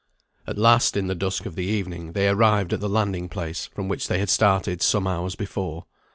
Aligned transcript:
At 0.47 0.57
last, 0.57 0.97
in 0.97 1.05
the 1.05 1.13
dusk 1.13 1.45
of 1.45 1.59
evening, 1.59 2.13
they 2.13 2.27
arrived 2.27 2.73
at 2.73 2.79
the 2.79 2.89
landing 2.89 3.29
place 3.29 3.67
from 3.67 3.87
which 3.87 4.07
they 4.07 4.17
had 4.17 4.31
started 4.31 4.81
some 4.81 5.05
hours 5.05 5.35
before. 5.35 5.85